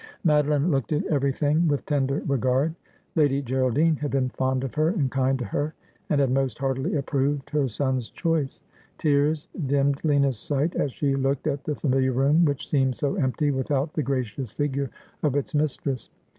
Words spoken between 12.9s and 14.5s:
so empty with out the gracious